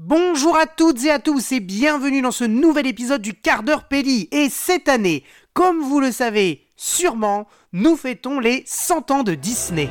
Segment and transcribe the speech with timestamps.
[0.00, 3.88] Bonjour à toutes et à tous et bienvenue dans ce nouvel épisode du quart d'heure
[3.88, 4.28] Pelli.
[4.30, 5.24] Et cette année,
[5.54, 9.88] comme vous le savez sûrement, nous fêtons les 100 ans de Disney.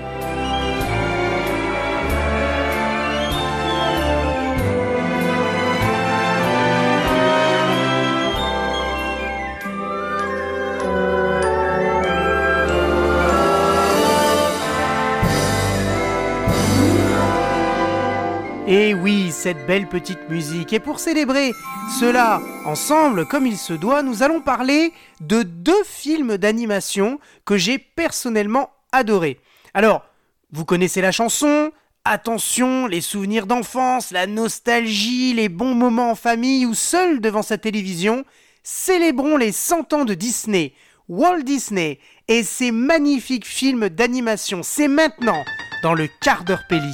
[18.80, 20.72] Et oui, cette belle petite musique.
[20.72, 21.52] Et pour célébrer
[22.00, 27.80] cela ensemble, comme il se doit, nous allons parler de deux films d'animation que j'ai
[27.80, 29.40] personnellement adorés.
[29.74, 30.06] Alors,
[30.52, 31.72] vous connaissez la chanson
[32.06, 37.58] Attention, les souvenirs d'enfance, la nostalgie, les bons moments en famille ou seul devant sa
[37.58, 38.26] télévision,
[38.62, 40.74] célébrons les 100 ans de Disney,
[41.10, 44.62] Walt Disney et ses magnifiques films d'animation.
[44.62, 45.44] C'est maintenant
[45.82, 46.94] dans le quart d'heure Pelli.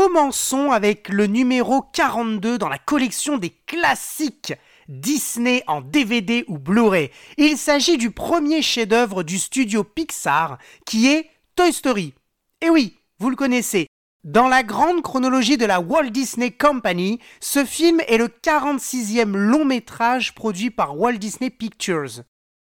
[0.00, 4.54] Commençons avec le numéro 42 dans la collection des classiques
[4.86, 7.10] Disney en DVD ou Blu-ray.
[7.36, 12.14] Il s'agit du premier chef-d'œuvre du studio Pixar qui est Toy Story.
[12.60, 13.88] Et oui, vous le connaissez.
[14.22, 19.64] Dans la grande chronologie de la Walt Disney Company, ce film est le 46e long
[19.64, 22.22] métrage produit par Walt Disney Pictures.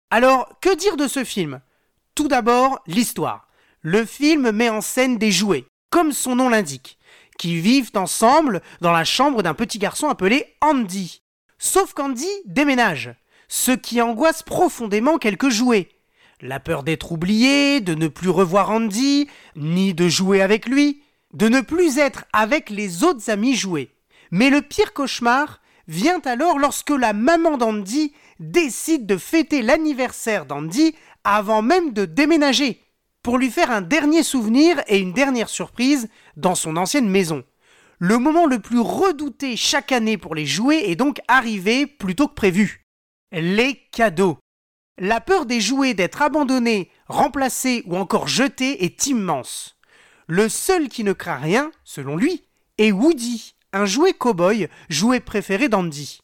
[0.09, 1.59] Alors, que dire de ce film?
[2.15, 3.49] Tout d'abord, l'histoire.
[3.81, 6.95] Le film met en scène des jouets, comme son nom l'indique
[7.39, 11.23] qui vivent ensemble dans la chambre d'un petit garçon appelé Andy.
[11.57, 13.15] Sauf qu'Andy déménage,
[13.47, 15.89] ce qui angoisse profondément quelques jouets.
[16.41, 21.01] La peur d'être oublié, de ne plus revoir Andy, ni de jouer avec lui,
[21.33, 23.89] de ne plus être avec les autres amis joués.
[24.31, 30.93] Mais le pire cauchemar vient alors lorsque la maman d'Andy décide de fêter l'anniversaire d'Andy
[31.23, 32.81] avant même de déménager
[33.29, 37.43] pour lui faire un dernier souvenir et une dernière surprise dans son ancienne maison.
[37.99, 42.27] Le moment le plus redouté chaque année pour les jouets est donc arrivé plus tôt
[42.27, 42.87] que prévu.
[43.31, 44.39] Les cadeaux.
[44.97, 49.77] La peur des jouets d'être abandonnés, remplacés ou encore jetés est immense.
[50.25, 52.41] Le seul qui ne craint rien, selon lui,
[52.79, 56.21] est Woody, un jouet cow-boy, jouet préféré d'Andy.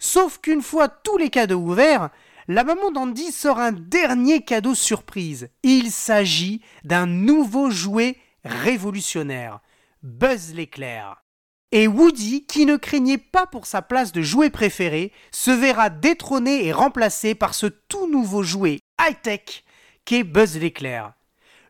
[0.00, 2.10] Sauf qu'une fois tous les cadeaux ouverts,
[2.50, 5.50] la maman d'Andy sort un dernier cadeau surprise.
[5.62, 9.60] Il s'agit d'un nouveau jouet révolutionnaire,
[10.02, 11.22] Buzz l'éclair.
[11.70, 16.66] Et Woody, qui ne craignait pas pour sa place de jouet préféré, se verra détrôné
[16.66, 19.62] et remplacé par ce tout nouveau jouet high-tech
[20.04, 21.12] qu'est Buzz l'éclair.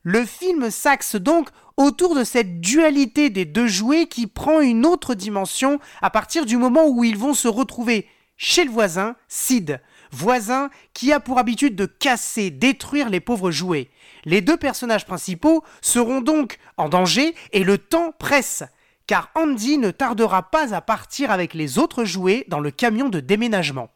[0.02, 5.14] Le film s'axe donc autour de cette dualité des deux jouets qui prend une autre
[5.14, 8.08] dimension à partir du moment où ils vont se retrouver
[8.42, 9.82] chez le voisin, Sid,
[10.12, 13.90] voisin qui a pour habitude de casser, détruire les pauvres jouets.
[14.24, 18.64] Les deux personnages principaux seront donc en danger et le temps presse,
[19.06, 23.20] car Andy ne tardera pas à partir avec les autres jouets dans le camion de
[23.20, 23.90] déménagement.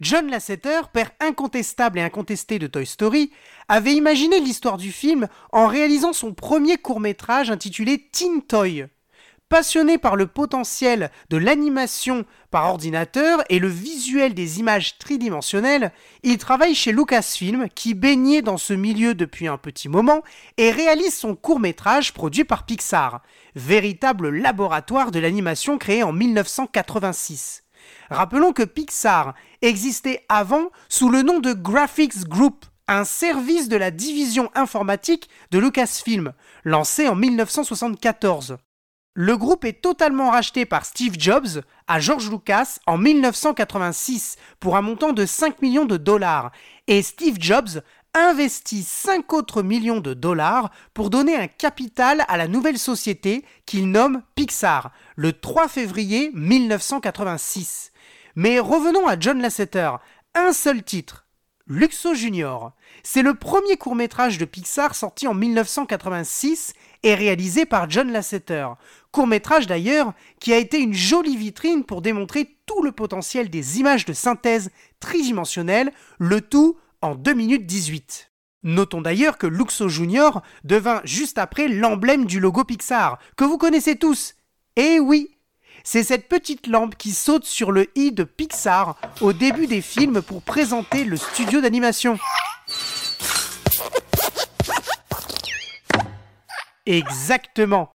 [0.00, 3.30] John Lasseter, père incontestable et incontesté de Toy Story,
[3.68, 8.86] avait imaginé l'histoire du film en réalisant son premier court métrage intitulé Teen Toy.
[9.50, 15.90] Passionné par le potentiel de l'animation par ordinateur et le visuel des images tridimensionnelles,
[16.22, 20.22] il travaille chez Lucasfilm qui baignait dans ce milieu depuis un petit moment
[20.56, 23.22] et réalise son court métrage produit par Pixar,
[23.56, 27.64] véritable laboratoire de l'animation créé en 1986.
[28.08, 33.90] Rappelons que Pixar existait avant sous le nom de Graphics Group, un service de la
[33.90, 38.56] division informatique de Lucasfilm, lancé en 1974.
[39.14, 44.82] Le groupe est totalement racheté par Steve Jobs à George Lucas en 1986 pour un
[44.82, 46.52] montant de 5 millions de dollars.
[46.86, 47.82] Et Steve Jobs
[48.14, 53.90] investit 5 autres millions de dollars pour donner un capital à la nouvelle société qu'il
[53.90, 57.90] nomme Pixar le 3 février 1986.
[58.36, 59.90] Mais revenons à John Lasseter,
[60.36, 61.26] un seul titre,
[61.70, 62.72] Luxo Junior.
[63.04, 66.72] C'est le premier court-métrage de Pixar sorti en 1986
[67.04, 68.66] et réalisé par John Lasseter.
[69.12, 74.04] Court-métrage d'ailleurs qui a été une jolie vitrine pour démontrer tout le potentiel des images
[74.04, 78.32] de synthèse tridimensionnelles, le tout en 2 minutes 18.
[78.64, 83.94] Notons d'ailleurs que Luxo Junior devint juste après l'emblème du logo Pixar, que vous connaissez
[83.94, 84.34] tous.
[84.74, 85.36] Et oui,
[85.84, 90.22] C'est cette petite lampe qui saute sur le i de Pixar au début des films
[90.22, 92.18] pour présenter le studio d'animation.
[96.86, 97.90] Exactement.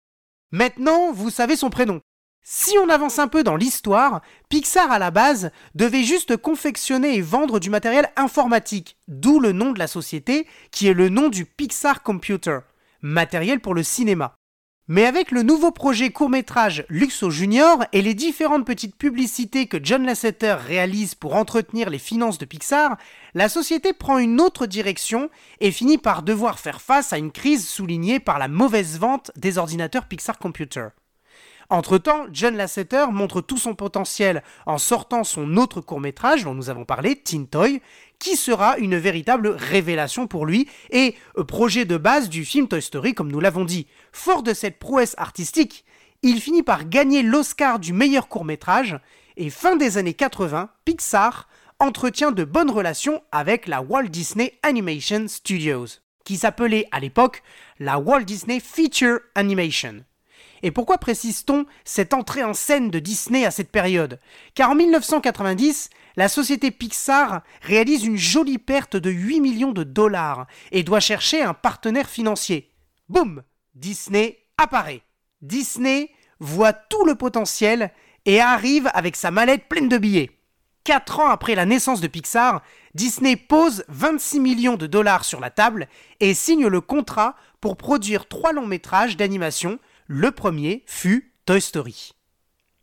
[0.51, 1.99] Maintenant, vous savez son prénom.
[2.47, 7.21] Si on avance un peu dans l'histoire, Pixar à la base devait juste confectionner et
[7.21, 11.45] vendre du matériel informatique, d'où le nom de la société qui est le nom du
[11.45, 12.59] Pixar Computer,
[13.01, 14.35] matériel pour le cinéma.
[14.87, 20.05] Mais avec le nouveau projet court-métrage Luxo Junior et les différentes petites publicités que John
[20.05, 22.95] Lasseter réalise pour entretenir les finances de Pixar,
[23.33, 27.67] la société prend une autre direction et finit par devoir faire face à une crise
[27.67, 30.89] soulignée par la mauvaise vente des ordinateurs Pixar Computer.
[31.69, 36.85] Entre-temps, John Lasseter montre tout son potentiel en sortant son autre court-métrage dont nous avons
[36.85, 37.15] parlé,
[37.49, 37.81] Toy,
[38.19, 41.15] qui sera une véritable révélation pour lui et
[41.47, 43.87] projet de base du film Toy Story comme nous l'avons dit.
[44.11, 45.85] Fort de cette prouesse artistique,
[46.21, 48.97] il finit par gagner l'Oscar du meilleur court-métrage
[49.37, 51.47] et fin des années 80, Pixar
[51.79, 57.43] entretient de bonnes relations avec la Walt Disney Animation Studios, qui s'appelait à l'époque
[57.79, 60.05] la Walt Disney Feature Animation.
[60.65, 64.19] Et pourquoi précise-t-on cette entrée en scène de Disney à cette période?
[64.55, 70.47] Car en 1990, la société Pixar réalise une jolie perte de 8 millions de dollars
[70.71, 72.71] et doit chercher un partenaire financier.
[73.09, 73.43] Boum
[73.75, 75.03] Disney apparaît.
[75.43, 76.09] Disney
[76.39, 77.91] voit tout le potentiel
[78.25, 80.31] et arrive avec sa mallette pleine de billets.
[80.83, 82.63] Quatre ans après la naissance de Pixar,
[82.95, 85.87] Disney pose 26 millions de dollars sur la table
[86.21, 89.77] et signe le contrat pour produire trois longs métrages d'animation
[90.07, 92.13] le premier fut Toy Story.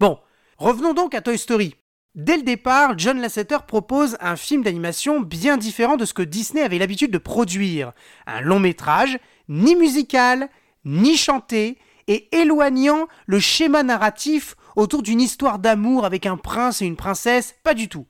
[0.00, 0.18] Bon,
[0.58, 1.76] revenons donc à Toy Story.
[2.14, 6.62] Dès le départ, John Lasseter propose un film d'animation bien différent de ce que Disney
[6.62, 7.92] avait l'habitude de produire.
[8.26, 10.50] Un long métrage, ni musical,
[10.84, 11.78] ni chanté,
[12.08, 17.54] et éloignant le schéma narratif autour d'une histoire d'amour avec un prince et une princesse,
[17.62, 18.06] pas du tout.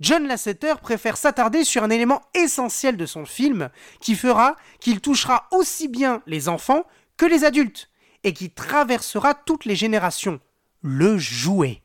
[0.00, 3.68] John Lasseter préfère s'attarder sur un élément essentiel de son film
[4.00, 6.86] qui fera qu'il touchera aussi bien les enfants
[7.16, 7.90] que les adultes
[8.24, 10.40] et qui traversera toutes les générations.
[10.80, 11.82] Le jouet.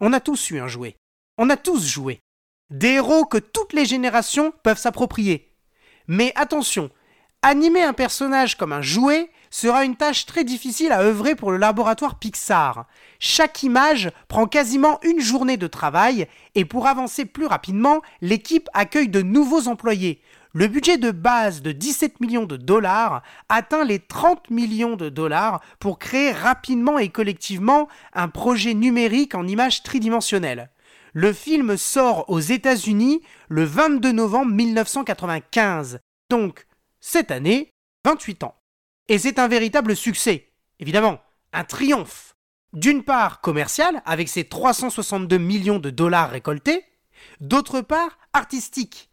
[0.00, 0.96] On a tous eu un jouet.
[1.36, 2.20] On a tous joué.
[2.70, 5.54] Des héros que toutes les générations peuvent s'approprier.
[6.06, 6.90] Mais attention,
[7.42, 11.56] animer un personnage comme un jouet sera une tâche très difficile à œuvrer pour le
[11.56, 12.86] laboratoire Pixar.
[13.18, 19.08] Chaque image prend quasiment une journée de travail et pour avancer plus rapidement, l'équipe accueille
[19.08, 20.20] de nouveaux employés,
[20.54, 25.60] le budget de base de 17 millions de dollars atteint les 30 millions de dollars
[25.78, 30.70] pour créer rapidement et collectivement un projet numérique en images tridimensionnelles.
[31.12, 36.00] Le film sort aux États-Unis le 22 novembre 1995,
[36.30, 36.66] donc
[37.00, 37.72] cette année,
[38.04, 38.54] 28 ans.
[39.08, 41.20] Et c'est un véritable succès, évidemment,
[41.52, 42.34] un triomphe.
[42.74, 46.84] D'une part commercial, avec ses 362 millions de dollars récoltés,
[47.40, 49.07] d'autre part artistique,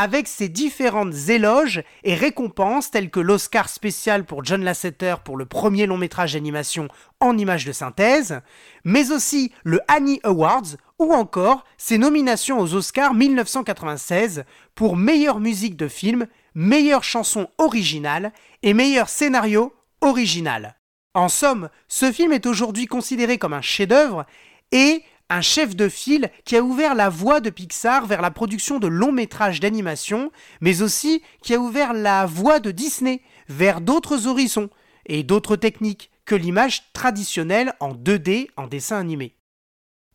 [0.00, 5.44] avec ses différentes éloges et récompenses telles que l'Oscar spécial pour John Lasseter pour le
[5.44, 6.86] premier long métrage d'animation
[7.18, 8.40] en images de synthèse,
[8.84, 14.44] mais aussi le Annie Awards ou encore ses nominations aux Oscars 1996
[14.76, 20.76] pour meilleure musique de film, meilleure chanson originale et meilleur scénario original.
[21.14, 24.26] En somme, ce film est aujourd'hui considéré comme un chef-d'œuvre
[24.70, 28.78] et un chef de file qui a ouvert la voie de Pixar vers la production
[28.78, 34.26] de longs métrages d'animation, mais aussi qui a ouvert la voie de Disney vers d'autres
[34.26, 34.70] horizons
[35.06, 39.34] et d'autres techniques que l'image traditionnelle en 2D en dessin animé.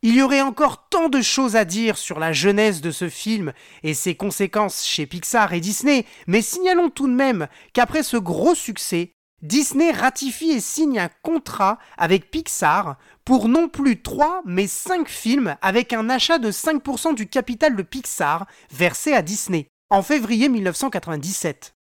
[0.05, 3.53] Il y aurait encore tant de choses à dire sur la jeunesse de ce film
[3.83, 8.53] et ses conséquences chez Pixar et Disney, mais signalons tout de même qu'après ce gros
[8.53, 9.12] succès,
[9.43, 15.57] Disney ratifie et signe un contrat avec Pixar pour non plus 3 mais 5 films
[15.61, 21.75] avec un achat de 5% du capital de Pixar versé à Disney en février 1997.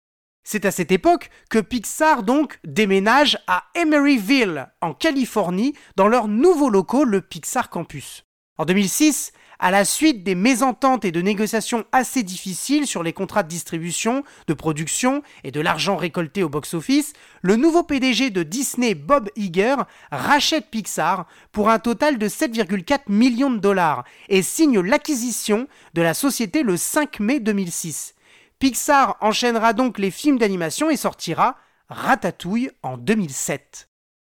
[0.43, 6.71] C'est à cette époque que Pixar donc déménage à Emeryville en Californie dans leur nouveau
[6.71, 8.25] locaux le Pixar Campus.
[8.57, 13.43] En 2006, à la suite des mésententes et de négociations assez difficiles sur les contrats
[13.43, 17.12] de distribution, de production et de l'argent récolté au box-office,
[17.43, 19.76] le nouveau PDG de Disney, Bob Iger,
[20.11, 26.14] rachète Pixar pour un total de 7,4 millions de dollars et signe l'acquisition de la
[26.14, 28.14] société le 5 mai 2006.
[28.59, 31.57] Pixar enchaînera donc les films d'animation et sortira
[31.88, 33.90] Ratatouille en 2007.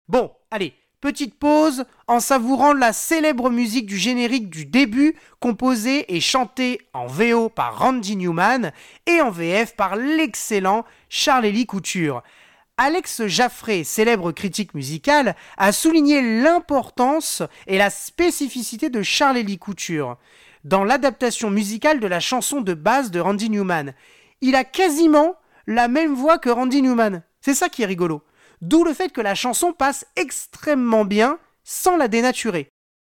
[0.08, 0.74] Bon, allez,
[1.06, 7.06] Petite pause en savourant la célèbre musique du générique du début, composée et chantée en
[7.06, 8.72] VO par Randy Newman
[9.06, 12.24] et en VF par l'excellent Charles-Élie Couture.
[12.78, 20.18] Alex Jaffré, célèbre critique musical, a souligné l'importance et la spécificité de Charles-Élie Couture
[20.64, 23.94] dans l'adaptation musicale de la chanson de base de Randy Newman.
[24.42, 25.36] Il a quasiment
[25.68, 27.22] la même voix que Randy Newman.
[27.42, 28.24] C'est ça qui est rigolo.
[28.66, 32.68] D'où le fait que la chanson passe extrêmement bien sans la dénaturer.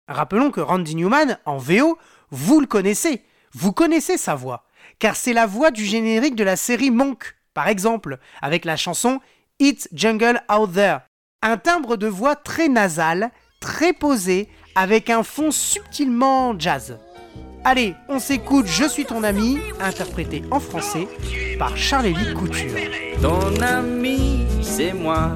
[0.07, 1.97] Rappelons que Randy Newman, en VO,
[2.29, 3.21] vous le connaissez.
[3.51, 4.63] Vous connaissez sa voix.
[4.99, 9.19] Car c'est la voix du générique de la série Monk, par exemple, avec la chanson
[9.59, 10.99] It's Jungle Out There.
[11.41, 13.29] Un timbre de voix très nasal,
[13.59, 16.97] très posé, avec un fond subtilement jazz.
[17.65, 21.09] Allez, on s'écoute Je suis ton ami, interprété en français
[21.59, 22.71] par Charles-Élie Couture.
[23.21, 24.30] Ton ami,
[24.71, 25.31] c'est moi.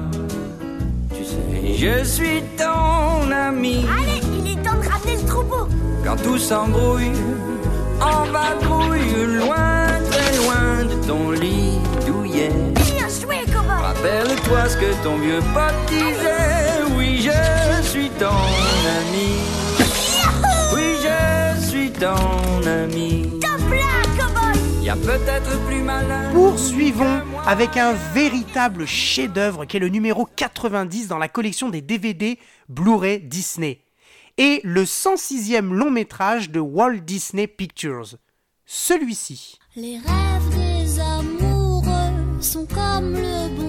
[1.14, 3.84] Tu sais, je suis ton ami.
[3.98, 5.68] Allez, il est temps de ramener le troupeau.
[6.04, 7.12] Quand tout s'embrouille,
[8.00, 12.50] en vadrouille, loin, très loin de ton lit douillet.
[12.74, 13.36] Bien joué.
[13.68, 16.96] Rappelle-toi ce que ton vieux pote disait.
[16.96, 18.42] Oui, je suis ton
[18.98, 19.32] ami.
[20.74, 23.25] Oui, je suis ton ami.
[25.04, 26.32] Peut-être plus malin.
[26.32, 32.38] Poursuivons avec un véritable chef-d'œuvre qui est le numéro 90 dans la collection des DVD
[32.68, 33.80] Blu-ray Disney
[34.38, 38.16] et le 106e long métrage de Walt Disney Pictures.
[38.66, 39.58] Celui-ci.
[39.76, 43.65] Les rêves des amoureux sont comme le bon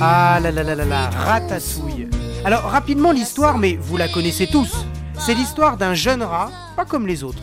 [0.00, 1.10] Ah là là là là là.
[2.44, 4.84] Alors rapidement l'histoire, mais vous la connaissez tous.
[5.18, 7.42] C'est l'histoire d'un jeune rat, pas comme les autres.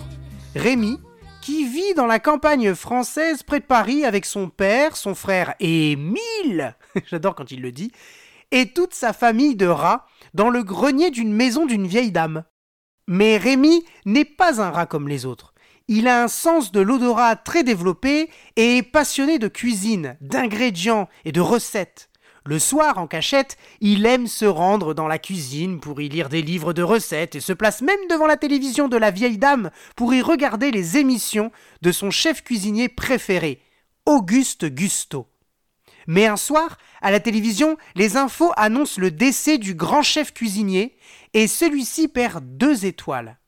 [0.55, 0.97] Rémi,
[1.41, 6.77] qui vit dans la campagne française près de Paris avec son père, son frère Émile,
[7.07, 7.91] j'adore quand il le dit,
[8.51, 12.45] et toute sa famille de rats dans le grenier d'une maison d'une vieille dame.
[13.05, 15.53] Mais Rémi n'est pas un rat comme les autres.
[15.89, 21.33] Il a un sens de l'odorat très développé et est passionné de cuisine, d'ingrédients et
[21.33, 22.09] de recettes.
[22.47, 26.43] Le soir, en cachette, il aime se rendre dans la cuisine pour y lire des
[26.43, 30.13] livres de recettes et se place même devant la télévision de la vieille dame pour
[30.13, 33.63] y regarder les émissions de son chef cuisinier préféré,
[34.05, 35.27] Auguste Gusto.
[36.05, 40.95] Mais un soir, à la télévision, les infos annoncent le décès du grand chef cuisinier
[41.33, 43.39] et celui-ci perd deux étoiles.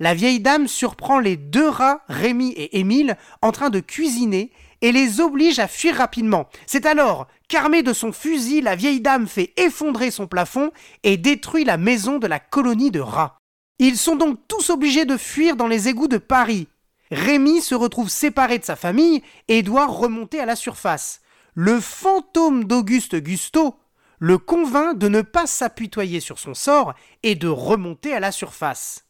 [0.00, 4.92] La vieille dame surprend les deux rats, Rémi et Émile, en train de cuisiner et
[4.92, 6.48] les oblige à fuir rapidement.
[6.66, 10.70] C'est alors qu'armée de son fusil, la vieille dame fait effondrer son plafond
[11.02, 13.38] et détruit la maison de la colonie de rats.
[13.78, 16.68] Ils sont donc tous obligés de fuir dans les égouts de Paris.
[17.10, 21.20] Rémi se retrouve séparé de sa famille et doit remonter à la surface.
[21.54, 23.76] Le fantôme d'Auguste Gusto
[24.18, 29.04] le convainc de ne pas s'apitoyer sur son sort et de remonter à la surface.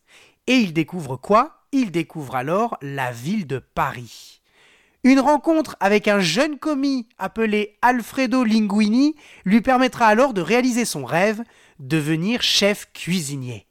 [0.47, 1.67] Et il découvre quoi?
[1.73, 4.38] Il découvre alors la ville de Paris.
[5.05, 9.15] Une rencontre avec un jeune commis appelé Alfredo Linguini
[9.45, 11.43] lui permettra alors de réaliser son rêve,
[11.79, 13.69] devenir chef cuisinier.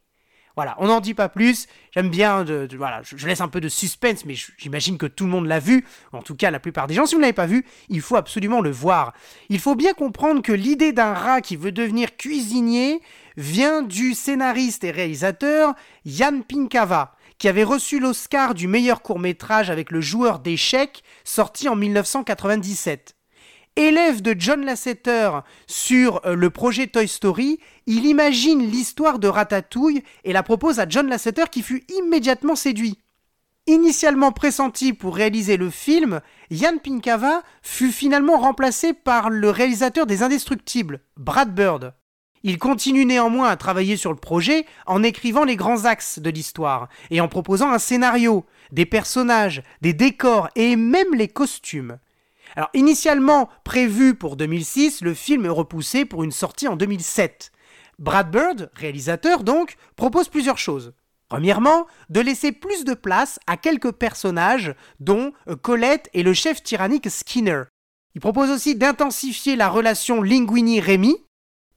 [0.57, 1.67] Voilà, on n'en dit pas plus.
[1.91, 5.29] J'aime bien, de, voilà, je, laisse un peu de suspense, mais j'imagine que tout le
[5.29, 5.85] monde l'a vu.
[6.13, 7.05] En tout cas, la plupart des gens.
[7.05, 9.13] Si vous ne l'avez pas vu, il faut absolument le voir.
[9.49, 13.01] Il faut bien comprendre que l'idée d'un rat qui veut devenir cuisinier
[13.35, 19.91] vient du scénariste et réalisateur Yann Pinkava, qui avait reçu l'Oscar du meilleur court-métrage avec
[19.91, 23.15] le joueur d'échecs, sorti en 1997.
[23.75, 25.29] Élève de John Lasseter
[25.67, 30.89] sur euh, le projet Toy Story, il imagine l'histoire de Ratatouille et la propose à
[30.89, 32.97] John Lasseter qui fut immédiatement séduit.
[33.67, 40.23] Initialement pressenti pour réaliser le film, Yann Pinkava fut finalement remplacé par le réalisateur des
[40.23, 41.93] Indestructibles, Brad Bird.
[42.43, 46.87] Il continue néanmoins à travailler sur le projet en écrivant les grands axes de l'histoire
[47.09, 51.97] et en proposant un scénario, des personnages, des décors et même les costumes.
[52.55, 57.51] Alors initialement prévu pour 2006, le film est repoussé pour une sortie en 2007.
[57.99, 60.93] Brad Bird, réalisateur donc, propose plusieurs choses.
[61.29, 66.63] Premièrement, de laisser plus de place à quelques personnages, dont euh, Colette et le chef
[66.63, 67.63] tyrannique Skinner.
[68.15, 71.17] Il propose aussi d'intensifier la relation Linguini-Rémi,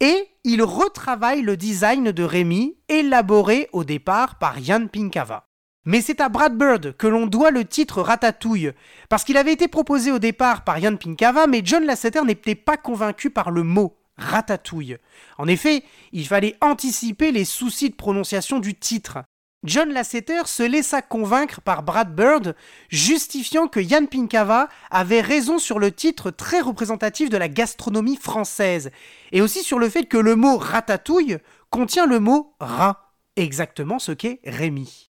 [0.01, 5.45] et il retravaille le design de Rémi, élaboré au départ par Yann Pinkava.
[5.85, 8.73] Mais c'est à Brad Bird que l'on doit le titre Ratatouille,
[9.09, 12.77] parce qu'il avait été proposé au départ par Yann Pinkava, mais John Lasseter n'était pas
[12.77, 14.99] convaincu par le mot Ratatouille.
[15.39, 15.83] En effet,
[16.13, 19.19] il fallait anticiper les soucis de prononciation du titre.
[19.63, 22.57] John Lasseter se laissa convaincre par Brad Bird,
[22.89, 28.91] justifiant que Yann Pinkava avait raison sur le titre très représentatif de la gastronomie française,
[29.33, 31.37] et aussi sur le fait que le mot ratatouille
[31.69, 35.11] contient le mot rat, exactement ce qu'est Rémi.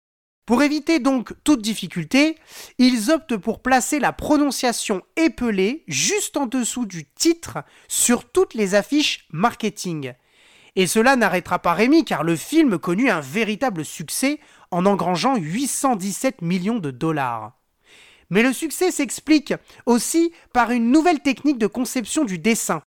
[0.45, 2.37] Pour éviter donc toute difficulté,
[2.79, 8.75] ils optent pour placer la prononciation épelée juste en dessous du titre sur toutes les
[8.75, 10.15] affiches marketing.
[10.75, 16.41] Et cela n'arrêtera pas Rémi car le film connut un véritable succès en engrangeant 817
[16.41, 17.53] millions de dollars.
[18.31, 19.53] Mais le succès s'explique
[19.85, 22.83] aussi par une nouvelle technique de conception du dessin.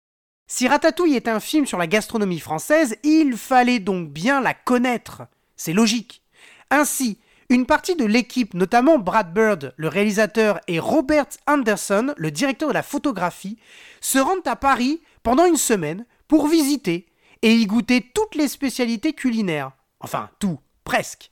[0.48, 5.24] Si Ratatouille est un film sur la gastronomie française, il fallait donc bien la connaître.
[5.56, 6.24] C'est logique.
[6.72, 12.70] Ainsi, une partie de l'équipe, notamment Brad Bird, le réalisateur, et Robert Anderson, le directeur
[12.70, 13.60] de la photographie,
[14.02, 17.06] se rendent à Paris pendant une semaine pour visiter
[17.46, 19.72] et y goûter toutes les spécialités culinaires.
[20.00, 21.30] Enfin, tout, presque.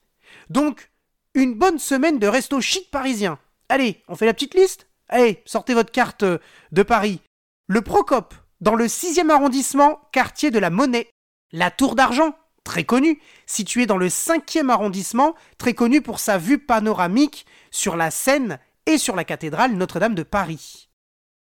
[0.52, 0.92] Donc,
[1.34, 3.40] une bonne semaine de resto chic parisien.
[3.68, 4.88] Allez, on fait la petite liste?
[5.10, 6.38] Allez, sortez votre carte euh,
[6.72, 7.20] de Paris.
[7.66, 11.10] Le Procope, dans le 6e arrondissement, quartier de la Monnaie.
[11.52, 16.60] La Tour d'Argent, très connue, située dans le 5e arrondissement, très connue pour sa vue
[16.60, 20.90] panoramique sur la Seine et sur la cathédrale Notre-Dame de Paris.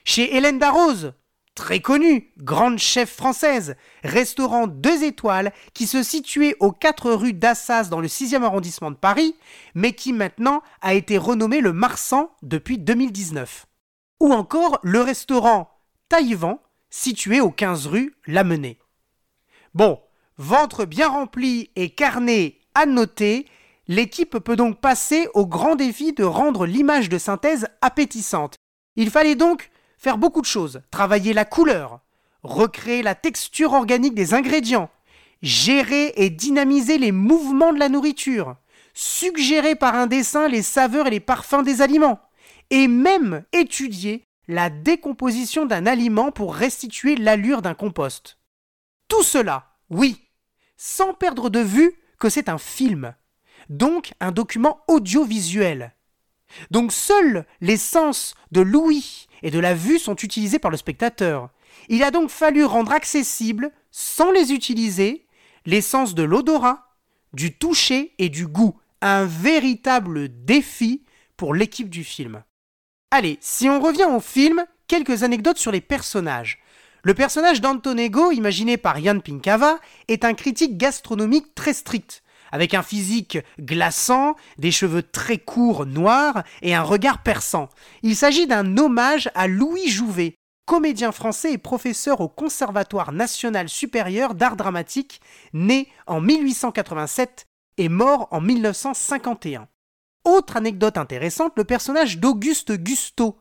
[0.05, 1.13] Chez Hélène Darroze,
[1.59, 7.89] très connue, grande chef française, restaurant deux étoiles qui se situait aux 4 rue d'Assas
[7.89, 9.35] dans le 6e arrondissement de Paris,
[9.75, 13.65] mais qui maintenant a été renommé le Marsan depuis 2019.
[14.21, 15.69] Ou encore le restaurant
[16.07, 18.79] Taïwan, situé aux 15 rue Lamennais.
[19.73, 19.99] Bon,
[20.37, 23.45] ventre bien rempli et carnet noter,
[23.89, 28.55] l'équipe peut donc passer au grand défi de rendre l'image de synthèse appétissante.
[28.95, 29.69] Il fallait donc
[29.99, 30.81] faire beaucoup de choses.
[30.89, 31.99] Travailler la couleur,
[32.41, 34.89] recréer la texture organique des ingrédients,
[35.43, 38.55] gérer et dynamiser les mouvements de la nourriture,
[38.93, 42.19] suggérer par un dessin les saveurs et les parfums des aliments,
[42.69, 48.37] et même étudier la décomposition d'un aliment pour restituer l'allure d'un compost.
[49.07, 50.19] Tout cela, oui,
[50.77, 53.13] sans perdre de vue que c'est un film,
[53.69, 55.93] donc un document audiovisuel.
[56.71, 61.49] Donc seuls les sens de l'ouïe et de la vue sont utilisés par le spectateur.
[61.87, 65.25] Il a donc fallu rendre accessible, sans les utiliser,
[65.65, 66.95] les sens de l'odorat,
[67.33, 68.79] du toucher et du goût.
[69.01, 71.03] Un véritable défi
[71.37, 72.43] pour l'équipe du film.
[73.11, 76.59] Allez, si on revient au film, quelques anecdotes sur les personnages.
[77.03, 82.83] Le personnage d'Antonego, imaginé par Yann Pinkava, est un critique gastronomique très strict avec un
[82.83, 87.69] physique glaçant, des cheveux très courts noirs et un regard perçant.
[88.03, 90.35] Il s'agit d'un hommage à Louis Jouvet,
[90.65, 95.21] comédien français et professeur au Conservatoire national supérieur d'art dramatique,
[95.53, 97.45] né en 1887
[97.77, 99.67] et mort en 1951.
[100.25, 103.39] Autre anecdote intéressante, le personnage d'Auguste Gusteau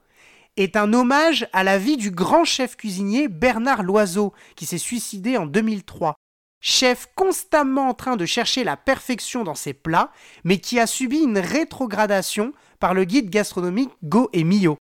[0.56, 5.36] est un hommage à la vie du grand chef cuisinier Bernard Loiseau, qui s'est suicidé
[5.36, 6.16] en 2003
[6.60, 10.10] chef constamment en train de chercher la perfection dans ses plats,
[10.44, 14.76] mais qui a subi une rétrogradation par le guide gastronomique Go et Mio.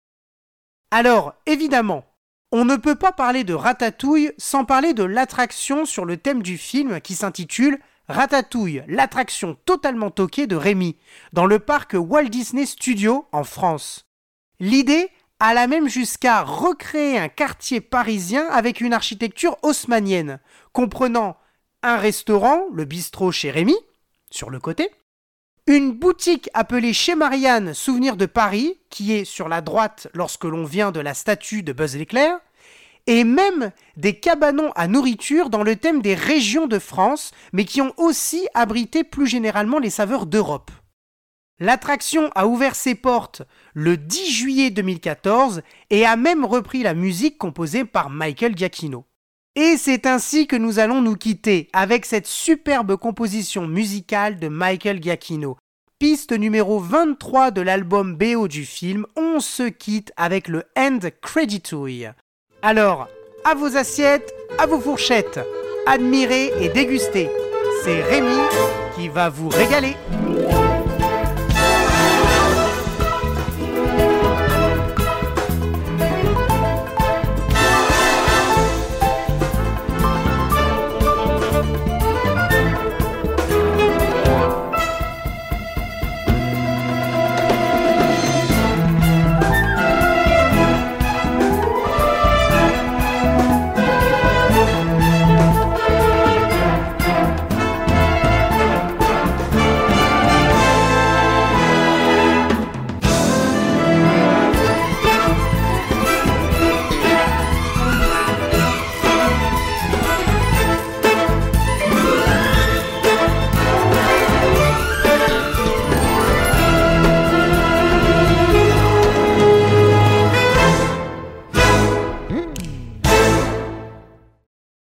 [0.92, 2.06] Alors, évidemment,
[2.52, 6.58] on ne peut pas parler de Ratatouille sans parler de l'attraction sur le thème du
[6.58, 10.96] film qui s'intitule Ratatouille, l'attraction totalement toquée de Rémi,
[11.34, 14.06] dans le parc Walt Disney Studios en France.
[14.60, 15.10] L'idée
[15.40, 20.40] alla même jusqu'à recréer un quartier parisien avec une architecture haussmanienne,
[20.72, 21.38] comprenant
[21.96, 23.78] restaurant, le bistrot chez Rémy,
[24.30, 24.90] sur le côté,
[25.68, 30.66] une boutique appelée chez Marianne Souvenir de Paris, qui est sur la droite lorsque l'on
[30.66, 32.40] vient de la statue de Buzz l'éclair,
[33.06, 37.82] et même des cabanons à nourriture dans le thème des régions de France, mais qui
[37.82, 40.72] ont aussi abrité plus généralement les saveurs d'Europe.
[41.60, 43.42] L'attraction a ouvert ses portes
[43.74, 49.07] le 10 juillet 2014 et a même repris la musique composée par Michael Giacchino.
[49.60, 55.02] Et c'est ainsi que nous allons nous quitter avec cette superbe composition musicale de Michael
[55.02, 55.58] Giacchino.
[55.98, 62.12] Piste numéro 23 de l'album BO du film, on se quitte avec le End Creditouille.
[62.62, 63.08] Alors,
[63.46, 65.40] à vos assiettes, à vos fourchettes,
[65.88, 67.28] admirez et dégustez.
[67.84, 68.38] C'est Rémi
[68.96, 69.96] qui va vous régaler.